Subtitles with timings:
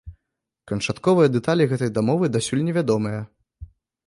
[0.71, 3.21] Канчатковыя дэталі гэтай дамовы дасюль не вядомыя.